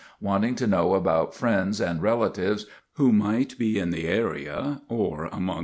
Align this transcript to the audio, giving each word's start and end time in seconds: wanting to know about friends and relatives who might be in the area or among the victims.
wanting 0.19 0.55
to 0.55 0.65
know 0.65 0.95
about 0.95 1.31
friends 1.35 1.79
and 1.79 2.01
relatives 2.01 2.65
who 2.93 3.11
might 3.11 3.55
be 3.59 3.77
in 3.77 3.91
the 3.91 4.07
area 4.07 4.81
or 4.89 5.25
among 5.25 5.37
the 5.39 5.39
victims. 5.47 5.59